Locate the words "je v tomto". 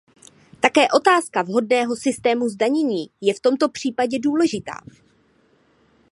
3.21-3.69